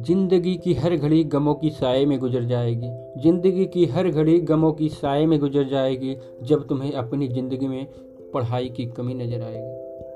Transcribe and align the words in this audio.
ज़िंदगी 0.00 0.56
की 0.56 0.74
हर 0.74 0.96
घड़ी 0.96 1.24
गमों 1.24 1.54
की 1.54 1.70
साय 1.70 2.04
में 2.06 2.18
गुजर 2.18 2.44
जाएगी। 2.44 2.88
ज़िंदगी 3.22 3.64
की 3.66 3.84
हर 3.86 4.08
घड़ी 4.08 4.40
गमों 4.40 4.72
की 4.72 4.88
साय 4.88 5.26
में 5.26 5.38
गुजर 5.38 5.64
जाएगी, 5.64 6.16
जब 6.42 6.66
तुम्हें 6.68 6.92
अपनी 6.92 7.28
ज़िंदगी 7.28 7.68
में 7.68 7.86
पढ़ाई 8.34 8.68
की 8.68 8.86
कमी 8.86 9.14
नज़र 9.14 9.42
आएगी। 9.42 10.09